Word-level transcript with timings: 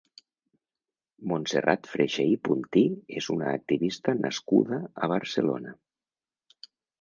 Montserrat 1.31 1.89
Freixer 1.91 2.25
i 2.37 2.39
Puntí 2.49 2.83
és 3.21 3.27
una 3.35 3.51
activista 3.59 4.17
nascuda 4.23 4.81
a 5.05 5.11
Barcelona. 5.13 5.77